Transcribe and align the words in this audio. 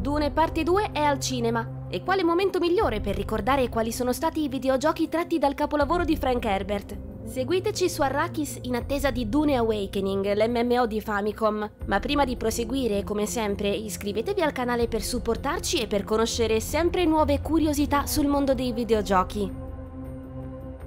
Dune 0.00 0.30
Parte 0.30 0.62
2 0.62 0.92
è 0.92 1.00
al 1.00 1.20
cinema. 1.20 1.86
E 1.90 2.02
quale 2.02 2.24
momento 2.24 2.58
migliore 2.58 3.00
per 3.00 3.14
ricordare 3.14 3.68
quali 3.68 3.92
sono 3.92 4.14
stati 4.14 4.42
i 4.42 4.48
videogiochi 4.48 5.10
tratti 5.10 5.38
dal 5.38 5.52
capolavoro 5.52 6.04
di 6.04 6.16
Frank 6.16 6.42
Herbert? 6.46 6.96
Seguiteci 7.26 7.90
su 7.90 8.00
Arrakis 8.00 8.60
in 8.62 8.76
attesa 8.76 9.10
di 9.10 9.28
Dune 9.28 9.56
Awakening, 9.56 10.32
l'MMO 10.32 10.86
di 10.86 11.02
Famicom. 11.02 11.70
Ma 11.84 12.00
prima 12.00 12.24
di 12.24 12.38
proseguire, 12.38 13.04
come 13.04 13.26
sempre, 13.26 13.68
iscrivetevi 13.68 14.40
al 14.40 14.52
canale 14.52 14.88
per 14.88 15.02
supportarci 15.02 15.82
e 15.82 15.86
per 15.86 16.04
conoscere 16.04 16.60
sempre 16.60 17.04
nuove 17.04 17.42
curiosità 17.42 18.06
sul 18.06 18.26
mondo 18.26 18.54
dei 18.54 18.72
videogiochi. 18.72 19.59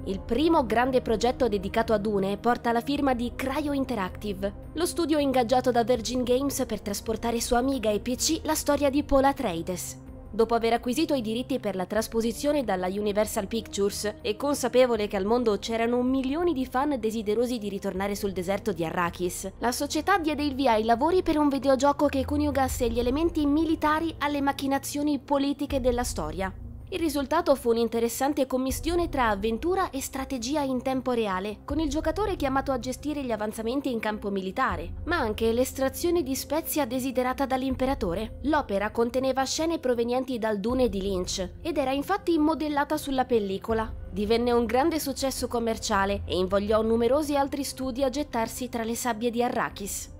Il 0.06 0.20
primo 0.20 0.66
grande 0.66 1.00
progetto 1.00 1.48
dedicato 1.48 1.94
a 1.94 1.98
Dune 1.98 2.36
porta 2.36 2.72
la 2.72 2.82
firma 2.82 3.14
di 3.14 3.32
Cryo 3.34 3.72
Interactive, 3.72 4.52
lo 4.74 4.84
studio 4.84 5.18
ingaggiato 5.18 5.70
da 5.70 5.82
Virgin 5.82 6.22
Games 6.22 6.62
per 6.66 6.82
trasportare 6.82 7.40
su 7.40 7.54
Amiga 7.54 7.90
e 7.90 8.00
PC 8.00 8.40
la 8.42 8.54
storia 8.54 8.90
di 8.90 9.02
Paul 9.02 9.24
Atreides. 9.24 10.02
Dopo 10.30 10.54
aver 10.54 10.74
acquisito 10.74 11.14
i 11.14 11.22
diritti 11.22 11.58
per 11.58 11.74
la 11.74 11.86
trasposizione 11.86 12.64
dalla 12.64 12.88
Universal 12.88 13.46
Pictures 13.46 14.16
e 14.20 14.36
consapevole 14.36 15.06
che 15.06 15.16
al 15.16 15.24
mondo 15.24 15.58
c'erano 15.58 16.02
milioni 16.02 16.52
di 16.52 16.66
fan 16.66 17.00
desiderosi 17.00 17.56
di 17.56 17.70
ritornare 17.70 18.14
sul 18.14 18.32
deserto 18.32 18.72
di 18.72 18.84
Arrakis, 18.84 19.52
la 19.58 19.72
società 19.72 20.18
diede 20.18 20.42
il 20.42 20.54
via 20.54 20.72
ai 20.72 20.84
lavori 20.84 21.22
per 21.22 21.38
un 21.38 21.48
videogioco 21.48 22.08
che 22.08 22.26
coniugasse 22.26 22.90
gli 22.90 22.98
elementi 22.98 23.46
militari 23.46 24.14
alle 24.18 24.42
macchinazioni 24.42 25.18
politiche 25.18 25.80
della 25.80 26.04
storia. 26.04 26.52
Il 26.94 27.00
risultato 27.00 27.56
fu 27.56 27.70
un'interessante 27.70 28.46
commistione 28.46 29.08
tra 29.08 29.28
avventura 29.28 29.90
e 29.90 30.00
strategia 30.00 30.60
in 30.60 30.80
tempo 30.80 31.10
reale, 31.10 31.62
con 31.64 31.80
il 31.80 31.88
giocatore 31.88 32.36
chiamato 32.36 32.70
a 32.70 32.78
gestire 32.78 33.24
gli 33.24 33.32
avanzamenti 33.32 33.90
in 33.90 33.98
campo 33.98 34.30
militare, 34.30 34.92
ma 35.06 35.18
anche 35.18 35.50
l'estrazione 35.50 36.22
di 36.22 36.36
spezia 36.36 36.86
desiderata 36.86 37.46
dall'imperatore. 37.46 38.38
L'opera 38.42 38.92
conteneva 38.92 39.42
scene 39.42 39.80
provenienti 39.80 40.38
dal 40.38 40.60
Dune 40.60 40.88
di 40.88 41.00
Lynch 41.00 41.54
ed 41.62 41.78
era 41.78 41.90
infatti 41.90 42.38
modellata 42.38 42.96
sulla 42.96 43.24
pellicola. 43.24 43.92
Divenne 44.12 44.52
un 44.52 44.64
grande 44.64 45.00
successo 45.00 45.48
commerciale 45.48 46.22
e 46.24 46.36
invogliò 46.36 46.80
numerosi 46.82 47.34
altri 47.34 47.64
studi 47.64 48.04
a 48.04 48.08
gettarsi 48.08 48.68
tra 48.68 48.84
le 48.84 48.94
sabbie 48.94 49.30
di 49.30 49.42
Arrakis. 49.42 50.13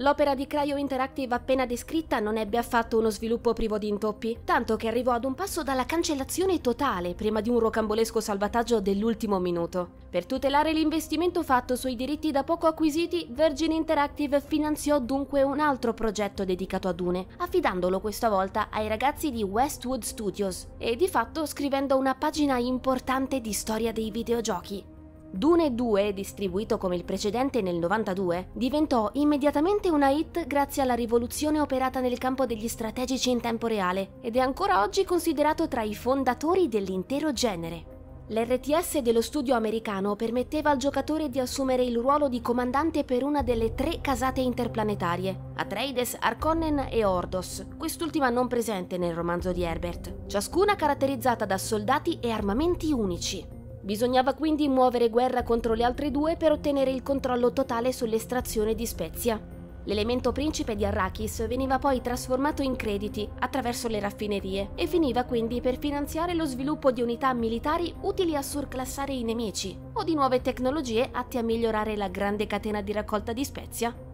L'opera 0.00 0.34
di 0.34 0.46
Cryo 0.46 0.78
Interactive 0.78 1.34
appena 1.34 1.66
descritta 1.66 2.20
non 2.20 2.38
ebbe 2.38 2.56
affatto 2.56 2.96
uno 2.96 3.10
sviluppo 3.10 3.52
privo 3.52 3.76
di 3.76 3.88
intoppi, 3.88 4.38
tanto 4.44 4.76
che 4.76 4.88
arrivò 4.88 5.12
ad 5.12 5.24
un 5.24 5.34
passo 5.34 5.62
dalla 5.62 5.84
cancellazione 5.84 6.62
totale 6.62 7.14
prima 7.14 7.42
di 7.42 7.50
un 7.50 7.58
rocambolesco 7.58 8.18
salvataggio 8.18 8.80
dell'ultimo 8.80 9.38
minuto. 9.38 9.98
Per 10.08 10.24
tutelare 10.24 10.72
l'investimento 10.72 11.42
fatto 11.42 11.76
sui 11.76 11.96
diritti 11.96 12.30
da 12.30 12.44
poco 12.44 12.66
acquisiti, 12.66 13.28
Virgin 13.30 13.72
Interactive 13.72 14.40
finanziò 14.40 14.98
dunque 15.00 15.42
un 15.42 15.60
altro 15.60 15.92
progetto 15.92 16.46
dedicato 16.46 16.88
a 16.88 16.92
Dune, 16.92 17.26
affidandolo 17.36 18.00
questa 18.00 18.30
volta 18.30 18.68
ai 18.70 18.88
ragazzi 18.88 19.30
di 19.30 19.42
Westwood 19.42 20.02
Studios 20.02 20.66
e 20.78 20.96
di 20.96 21.08
fatto 21.08 21.44
scrivendo 21.44 21.98
una 21.98 22.14
pagina 22.14 22.56
importante 22.56 23.42
di 23.42 23.52
storia 23.52 23.92
dei 23.92 24.10
videogiochi. 24.10 24.89
Dune 25.32 25.76
2, 25.76 26.12
distribuito 26.12 26.76
come 26.76 26.96
il 26.96 27.04
precedente 27.04 27.62
nel 27.62 27.76
92, 27.76 28.48
diventò 28.52 29.10
immediatamente 29.12 29.88
una 29.88 30.10
hit 30.10 30.44
grazie 30.46 30.82
alla 30.82 30.94
rivoluzione 30.94 31.60
operata 31.60 32.00
nel 32.00 32.18
campo 32.18 32.46
degli 32.46 32.66
strategici 32.66 33.30
in 33.30 33.40
tempo 33.40 33.68
reale 33.68 34.14
ed 34.22 34.34
è 34.34 34.40
ancora 34.40 34.82
oggi 34.82 35.04
considerato 35.04 35.68
tra 35.68 35.82
i 35.82 35.94
fondatori 35.94 36.68
dell'intero 36.68 37.32
genere. 37.32 37.98
L'RTS 38.26 38.98
dello 38.98 39.22
studio 39.22 39.54
americano 39.54 40.16
permetteva 40.16 40.70
al 40.70 40.78
giocatore 40.78 41.28
di 41.28 41.38
assumere 41.38 41.84
il 41.84 41.96
ruolo 41.96 42.28
di 42.28 42.40
comandante 42.40 43.04
per 43.04 43.22
una 43.22 43.42
delle 43.42 43.74
tre 43.74 44.00
casate 44.00 44.40
interplanetarie, 44.40 45.52
Atreides, 45.54 46.16
Arconnen 46.18 46.88
e 46.90 47.04
Ordos, 47.04 47.66
quest'ultima 47.78 48.30
non 48.30 48.48
presente 48.48 48.98
nel 48.98 49.14
romanzo 49.14 49.52
di 49.52 49.62
Herbert, 49.62 50.26
ciascuna 50.26 50.74
caratterizzata 50.74 51.44
da 51.44 51.58
soldati 51.58 52.18
e 52.20 52.30
armamenti 52.30 52.92
unici. 52.92 53.58
Bisognava 53.82 54.34
quindi 54.34 54.68
muovere 54.68 55.08
guerra 55.08 55.42
contro 55.42 55.74
le 55.74 55.84
altre 55.84 56.10
due 56.10 56.36
per 56.36 56.52
ottenere 56.52 56.90
il 56.90 57.02
controllo 57.02 57.52
totale 57.52 57.92
sull'estrazione 57.92 58.74
di 58.74 58.86
Spezia. 58.86 59.40
L'elemento 59.84 60.30
principe 60.32 60.76
di 60.76 60.84
Arrakis 60.84 61.46
veniva 61.46 61.78
poi 61.78 62.02
trasformato 62.02 62.60
in 62.60 62.76
crediti 62.76 63.26
attraverso 63.38 63.88
le 63.88 63.98
raffinerie 63.98 64.72
e 64.74 64.86
finiva 64.86 65.24
quindi 65.24 65.62
per 65.62 65.78
finanziare 65.78 66.34
lo 66.34 66.44
sviluppo 66.44 66.90
di 66.90 67.00
unità 67.00 67.32
militari 67.32 67.92
utili 68.02 68.36
a 68.36 68.42
surclassare 68.42 69.14
i 69.14 69.24
nemici 69.24 69.76
o 69.94 70.04
di 70.04 70.14
nuove 70.14 70.42
tecnologie 70.42 71.08
atte 71.10 71.38
a 71.38 71.42
migliorare 71.42 71.96
la 71.96 72.08
grande 72.08 72.46
catena 72.46 72.82
di 72.82 72.92
raccolta 72.92 73.32
di 73.32 73.44
Spezia 73.44 74.08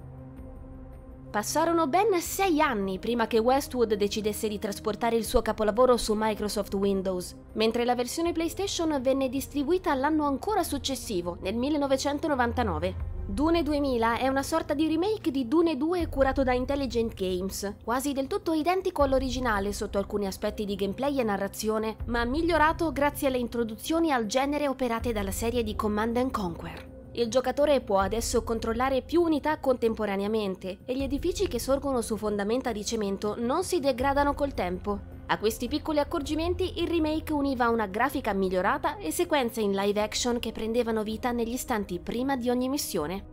Passarono 1.36 1.86
ben 1.86 2.18
sei 2.22 2.62
anni 2.62 2.98
prima 2.98 3.26
che 3.26 3.38
Westwood 3.38 3.92
decidesse 3.92 4.48
di 4.48 4.58
trasportare 4.58 5.16
il 5.16 5.24
suo 5.26 5.42
capolavoro 5.42 5.98
su 5.98 6.14
Microsoft 6.16 6.72
Windows, 6.72 7.36
mentre 7.52 7.84
la 7.84 7.94
versione 7.94 8.32
PlayStation 8.32 8.98
venne 9.02 9.28
distribuita 9.28 9.92
l'anno 9.92 10.24
ancora 10.24 10.62
successivo, 10.62 11.36
nel 11.42 11.54
1999. 11.54 12.94
Dune 13.26 13.62
2000 13.62 14.16
è 14.16 14.28
una 14.28 14.42
sorta 14.42 14.72
di 14.72 14.88
remake 14.88 15.30
di 15.30 15.46
Dune 15.46 15.76
2 15.76 16.08
curato 16.08 16.42
da 16.42 16.54
Intelligent 16.54 17.12
Games, 17.12 17.74
quasi 17.84 18.14
del 18.14 18.28
tutto 18.28 18.54
identico 18.54 19.02
all'originale 19.02 19.74
sotto 19.74 19.98
alcuni 19.98 20.26
aspetti 20.26 20.64
di 20.64 20.74
gameplay 20.74 21.20
e 21.20 21.22
narrazione, 21.22 21.96
ma 22.06 22.24
migliorato 22.24 22.92
grazie 22.92 23.28
alle 23.28 23.36
introduzioni 23.36 24.10
al 24.10 24.24
genere 24.24 24.68
operate 24.68 25.12
dalla 25.12 25.32
serie 25.32 25.62
di 25.62 25.76
Command 25.76 26.30
Conquer. 26.30 26.95
Il 27.16 27.30
giocatore 27.30 27.80
può 27.80 27.98
adesso 27.98 28.42
controllare 28.42 29.00
più 29.00 29.22
unità 29.22 29.58
contemporaneamente 29.58 30.80
e 30.84 30.94
gli 30.94 31.02
edifici 31.02 31.48
che 31.48 31.58
sorgono 31.58 32.02
su 32.02 32.18
fondamenta 32.18 32.72
di 32.72 32.84
cemento 32.84 33.36
non 33.38 33.64
si 33.64 33.80
degradano 33.80 34.34
col 34.34 34.52
tempo. 34.52 35.00
A 35.28 35.38
questi 35.38 35.66
piccoli 35.66 35.98
accorgimenti 35.98 36.78
il 36.82 36.86
remake 36.86 37.32
univa 37.32 37.70
una 37.70 37.86
grafica 37.86 38.34
migliorata 38.34 38.98
e 38.98 39.10
sequenze 39.12 39.62
in 39.62 39.72
live 39.72 39.98
action 39.98 40.38
che 40.38 40.52
prendevano 40.52 41.02
vita 41.02 41.32
negli 41.32 41.54
istanti 41.54 42.00
prima 42.00 42.36
di 42.36 42.50
ogni 42.50 42.68
missione. 42.68 43.24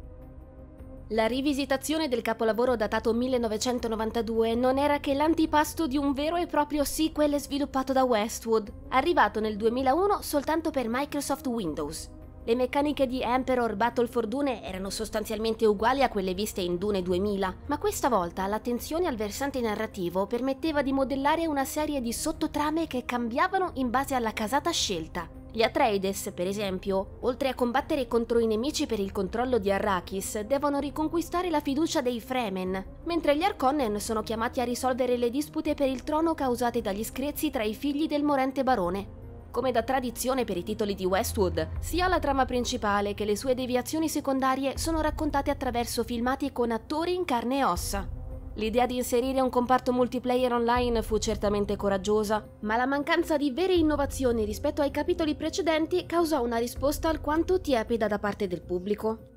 La 1.09 1.25
rivisitazione 1.25 2.07
del 2.07 2.21
capolavoro 2.21 2.77
datato 2.77 3.11
1992 3.11 4.55
non 4.55 4.77
era 4.77 5.01
che 5.01 5.13
l'antipasto 5.13 5.87
di 5.87 5.97
un 5.97 6.13
vero 6.13 6.37
e 6.37 6.47
proprio 6.47 6.85
sequel 6.85 7.37
sviluppato 7.37 7.91
da 7.91 8.05
Westwood, 8.05 8.71
arrivato 8.91 9.41
nel 9.41 9.57
2001 9.57 10.21
soltanto 10.21 10.71
per 10.71 10.87
Microsoft 10.87 11.45
Windows. 11.47 12.21
Le 12.45 12.55
meccaniche 12.55 13.07
di 13.07 13.21
Emperor 13.21 13.77
Battle 13.77 14.07
for 14.07 14.27
Dune 14.27 14.61
erano 14.65 14.89
sostanzialmente 14.89 15.65
uguali 15.65 16.03
a 16.03 16.09
quelle 16.09 16.33
viste 16.33 16.59
in 16.59 16.77
Dune 16.77 17.01
2000, 17.01 17.55
ma 17.67 17.77
questa 17.77 18.09
volta 18.09 18.45
l'attenzione 18.47 19.07
al 19.07 19.15
versante 19.15 19.61
narrativo 19.61 20.27
permetteva 20.27 20.81
di 20.81 20.91
modellare 20.91 21.47
una 21.47 21.63
serie 21.63 22.01
di 22.01 22.11
sottotrame 22.11 22.85
che 22.85 23.05
cambiavano 23.05 23.71
in 23.75 23.89
base 23.89 24.15
alla 24.15 24.33
casata 24.33 24.71
scelta. 24.71 25.25
Gli 25.53 25.61
Atreides, 25.61 26.31
per 26.35 26.47
esempio, 26.47 27.19
oltre 27.21 27.47
a 27.47 27.55
combattere 27.55 28.09
contro 28.09 28.39
i 28.39 28.47
nemici 28.47 28.87
per 28.87 28.99
il 28.99 29.13
controllo 29.13 29.57
di 29.57 29.71
Arrakis, 29.71 30.41
devono 30.41 30.79
riconquistare 30.79 31.49
la 31.49 31.61
fiducia 31.61 32.01
dei 32.01 32.19
Fremen, 32.19 32.83
mentre 33.05 33.37
gli 33.37 33.43
Arconnen 33.43 34.01
sono 34.01 34.21
chiamati 34.21 34.59
a 34.59 34.65
risolvere 34.65 35.15
le 35.15 35.29
dispute 35.29 35.75
per 35.75 35.87
il 35.87 36.03
trono 36.03 36.33
causate 36.33 36.81
dagli 36.81 37.05
screzi 37.05 37.51
tra 37.51 37.63
i 37.63 37.73
figli 37.73 38.07
del 38.07 38.23
morente 38.23 38.63
barone. 38.63 39.21
Come 39.53 39.69
da 39.69 39.83
tradizione 39.83 40.45
per 40.45 40.57
i 40.57 40.63
titoli 40.63 40.95
di 40.95 41.05
Westwood, 41.05 41.77
sia 41.79 42.07
la 42.07 42.17
trama 42.17 42.43
principale 42.43 43.13
che 43.13 43.23
le 43.23 43.35
sue 43.35 43.53
deviazioni 43.53 44.09
secondarie 44.09 44.79
sono 44.79 44.99
raccontate 44.99 45.51
attraverso 45.51 46.03
filmati 46.03 46.51
con 46.51 46.71
attori 46.71 47.13
in 47.13 47.23
carne 47.23 47.59
e 47.59 47.63
ossa. 47.63 48.09
L'idea 48.55 48.87
di 48.87 48.95
inserire 48.95 49.41
un 49.41 49.51
comparto 49.51 49.93
multiplayer 49.93 50.51
online 50.53 51.03
fu 51.03 51.19
certamente 51.19 51.75
coraggiosa, 51.75 52.43
ma 52.61 52.77
la 52.77 52.87
mancanza 52.87 53.37
di 53.37 53.51
vere 53.51 53.75
innovazioni 53.75 54.43
rispetto 54.43 54.81
ai 54.81 54.89
capitoli 54.89 55.35
precedenti 55.35 56.07
causò 56.07 56.41
una 56.41 56.57
risposta 56.57 57.09
alquanto 57.09 57.61
tiepida 57.61 58.07
da 58.07 58.17
parte 58.17 58.47
del 58.47 58.63
pubblico. 58.63 59.32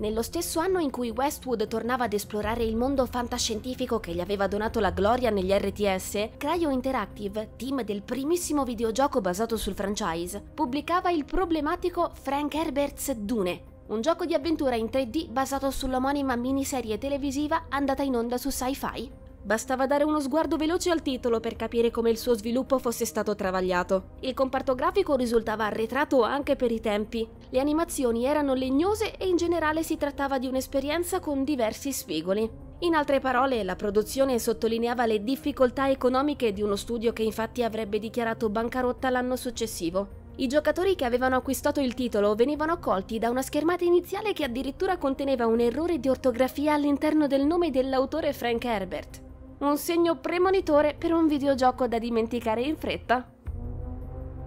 Nello 0.00 0.22
stesso 0.22 0.60
anno 0.60 0.78
in 0.78 0.90
cui 0.90 1.10
Westwood 1.10 1.68
tornava 1.68 2.04
ad 2.04 2.14
esplorare 2.14 2.64
il 2.64 2.74
mondo 2.74 3.04
fantascientifico 3.04 4.00
che 4.00 4.14
gli 4.14 4.20
aveva 4.20 4.46
donato 4.46 4.80
la 4.80 4.92
gloria 4.92 5.28
negli 5.28 5.52
RTS, 5.52 6.30
Cryo 6.38 6.70
Interactive, 6.70 7.50
team 7.56 7.82
del 7.82 8.00
primissimo 8.00 8.64
videogioco 8.64 9.20
basato 9.20 9.58
sul 9.58 9.74
franchise, 9.74 10.40
pubblicava 10.54 11.10
il 11.10 11.26
problematico 11.26 12.12
Frank 12.14 12.54
Herbert's 12.54 13.12
Dune, 13.12 13.62
un 13.88 14.00
gioco 14.00 14.24
di 14.24 14.32
avventura 14.32 14.74
in 14.74 14.86
3D 14.86 15.28
basato 15.28 15.70
sull'omonima 15.70 16.34
miniserie 16.34 16.96
televisiva 16.96 17.66
andata 17.68 18.02
in 18.02 18.16
onda 18.16 18.38
su 18.38 18.48
Sci-Fi. 18.48 19.19
Bastava 19.42 19.86
dare 19.86 20.04
uno 20.04 20.20
sguardo 20.20 20.56
veloce 20.56 20.90
al 20.90 21.00
titolo 21.00 21.40
per 21.40 21.56
capire 21.56 21.90
come 21.90 22.10
il 22.10 22.18
suo 22.18 22.34
sviluppo 22.34 22.78
fosse 22.78 23.06
stato 23.06 23.34
travagliato. 23.34 24.10
Il 24.20 24.34
comparto 24.34 24.74
grafico 24.74 25.16
risultava 25.16 25.64
arretrato 25.64 26.22
anche 26.22 26.56
per 26.56 26.70
i 26.70 26.80
tempi. 26.80 27.26
Le 27.48 27.58
animazioni 27.58 28.26
erano 28.26 28.52
legnose 28.52 29.16
e 29.16 29.26
in 29.26 29.36
generale 29.36 29.82
si 29.82 29.96
trattava 29.96 30.38
di 30.38 30.46
un'esperienza 30.46 31.20
con 31.20 31.42
diversi 31.42 31.90
spigoli. 31.90 32.48
In 32.80 32.94
altre 32.94 33.18
parole, 33.18 33.64
la 33.64 33.76
produzione 33.76 34.38
sottolineava 34.38 35.06
le 35.06 35.24
difficoltà 35.24 35.88
economiche 35.88 36.52
di 36.52 36.62
uno 36.62 36.76
studio 36.76 37.14
che 37.14 37.22
infatti 37.22 37.62
avrebbe 37.62 37.98
dichiarato 37.98 38.50
bancarotta 38.50 39.08
l'anno 39.08 39.36
successivo. 39.36 40.18
I 40.36 40.46
giocatori 40.48 40.94
che 40.94 41.06
avevano 41.06 41.36
acquistato 41.36 41.80
il 41.80 41.94
titolo 41.94 42.34
venivano 42.34 42.72
accolti 42.72 43.18
da 43.18 43.30
una 43.30 43.42
schermata 43.42 43.84
iniziale 43.84 44.32
che 44.34 44.44
addirittura 44.44 44.96
conteneva 44.98 45.46
un 45.46 45.60
errore 45.60 45.98
di 45.98 46.08
ortografia 46.08 46.74
all'interno 46.74 47.26
del 47.26 47.44
nome 47.44 47.70
dell'autore 47.70 48.32
Frank 48.32 48.64
Herbert. 48.64 49.28
Un 49.60 49.76
segno 49.76 50.16
premonitore 50.16 50.94
per 50.94 51.12
un 51.12 51.26
videogioco 51.26 51.86
da 51.86 51.98
dimenticare 51.98 52.62
in 52.62 52.78
fretta. 52.78 53.30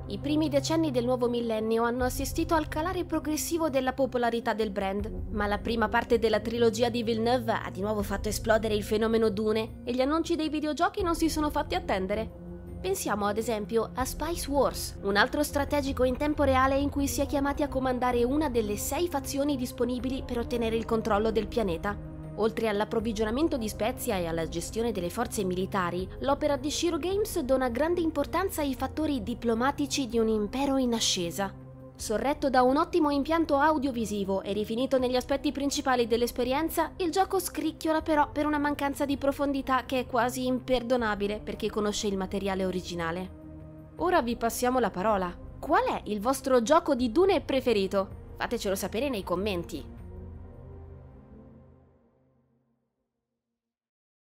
I 0.08 0.18
primi 0.18 0.50
decenni 0.50 0.90
del 0.90 1.06
nuovo 1.06 1.30
millennio 1.30 1.84
hanno 1.84 2.04
assistito 2.04 2.56
al 2.56 2.68
calare 2.68 3.06
progressivo 3.06 3.70
della 3.70 3.94
popolarità 3.94 4.56
del 4.56 4.72
brand, 4.72 5.28
ma 5.30 5.46
la 5.46 5.60
prima 5.60 5.88
parte 5.88 6.18
della 6.18 6.40
trilogia 6.40 6.90
di 6.90 7.04
Villeneuve 7.04 7.52
ha 7.52 7.70
di 7.70 7.82
nuovo 7.82 8.02
fatto 8.02 8.30
esplodere 8.30 8.74
il 8.74 8.82
fenomeno 8.82 9.30
Dune 9.30 9.82
e 9.84 9.94
gli 9.94 10.02
annunci 10.02 10.36
dei 10.36 10.50
videogiochi 10.50 11.04
non 11.04 11.14
si 11.14 11.30
sono 11.30 11.52
fatti 11.52 11.76
attendere. 11.76 12.32
Pensiamo 12.82 13.28
ad 13.28 13.38
esempio 13.38 13.92
a 13.94 14.06
Spice 14.06 14.50
Wars, 14.50 14.98
un 15.04 15.16
altro 15.16 15.44
strategico 15.44 16.06
in 16.06 16.18
tempo 16.18 16.42
reale 16.42 16.76
in 16.76 16.90
cui 16.90 17.08
si 17.08 17.22
è 17.22 17.28
chiamati 17.28 17.62
a 17.62 17.68
comandare 17.68 18.24
una 18.24 18.50
delle 18.50 18.78
sei 18.78 19.08
fazioni 19.08 19.58
disponibili 19.58 20.24
per 20.26 20.40
ottenere 20.40 20.76
il 20.76 20.86
controllo 20.86 21.30
del 21.30 21.46
pianeta. 21.46 22.13
Oltre 22.38 22.68
all'approvvigionamento 22.68 23.58
di 23.58 23.70
spezia 23.70 24.18
e 24.18 24.26
alla 24.26 24.48
gestione 24.48 24.92
delle 24.92 25.10
forze 25.10 25.44
militari, 25.44 26.08
l'opera 26.20 26.58
di 26.58 26.72
Shiro 26.72 26.98
Games 26.98 27.40
dona 27.40 27.70
grande 27.70 28.02
importanza 28.02 28.62
ai 28.62 28.74
fattori 28.74 29.22
diplomatici 29.22 30.08
di 30.08 30.18
un 30.18 30.28
impero 30.28 30.78
in 30.78 30.94
ascesa. 30.94 31.54
Sorretto 31.96 32.50
da 32.50 32.64
un 32.64 32.78
ottimo 32.78 33.12
impianto 33.12 33.58
audiovisivo 33.58 34.42
e 34.42 34.52
rifinito 34.52 34.98
negli 34.98 35.16
aspetti 35.16 35.52
principali 35.52 36.08
dell'esperienza, 36.08 36.92
il 36.98 37.12
gioco 37.12 37.40
scricchiola 37.40 38.02
però 38.02 38.32
per 38.32 38.48
una 38.48 38.58
mancanza 38.58 39.06
di 39.06 39.16
profondità 39.16 39.86
che 39.86 40.00
è 40.00 40.06
quasi 40.08 40.48
imperdonabile 40.48 41.40
per 41.40 41.56
chi 41.56 41.70
conosce 41.70 42.08
il 42.08 42.18
materiale 42.18 42.66
originale. 42.66 43.42
Ora 43.98 44.24
vi 44.24 44.36
passiamo 44.36 44.80
la 44.80 44.90
parola. 44.90 45.34
Qual 45.60 45.84
è 45.84 46.02
il 46.06 46.20
vostro 46.20 46.64
gioco 46.64 46.96
di 46.96 47.12
Dune 47.12 47.42
preferito? 47.42 48.22
Fatecelo 48.38 48.76
sapere 48.76 49.08
nei 49.08 49.24
commenti. 49.24 49.93